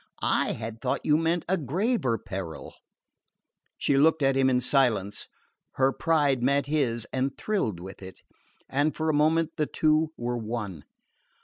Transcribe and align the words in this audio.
"I 0.23 0.53
had 0.53 0.81
thought 0.81 1.01
you 1.05 1.15
meant 1.15 1.45
a 1.47 1.57
graver 1.59 2.17
peril." 2.17 2.73
She 3.77 3.97
looked 3.97 4.23
at 4.23 4.35
him 4.35 4.49
in 4.49 4.59
silence. 4.59 5.27
Her 5.73 5.91
pride 5.91 6.41
met 6.41 6.65
his 6.65 7.05
and 7.13 7.37
thrilled 7.37 7.79
with 7.79 8.01
it; 8.01 8.21
and 8.67 8.95
for 8.95 9.09
a 9.11 9.13
moment 9.13 9.57
the 9.57 9.67
two 9.67 10.11
were 10.17 10.39
one. 10.39 10.85